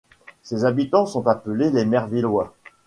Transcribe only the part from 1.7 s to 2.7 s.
Mayrveilloix.